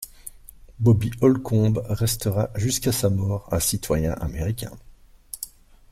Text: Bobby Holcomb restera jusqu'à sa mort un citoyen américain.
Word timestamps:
Bobby 0.79 1.11
Holcomb 1.21 1.79
restera 1.87 2.49
jusqu'à 2.55 2.91
sa 2.91 3.11
mort 3.11 3.47
un 3.51 3.59
citoyen 3.59 4.13
américain. 4.13 4.75